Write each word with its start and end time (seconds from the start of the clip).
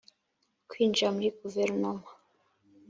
kwinjira 0.69 1.07
muri 1.15 1.29
guverinoma 1.39 2.07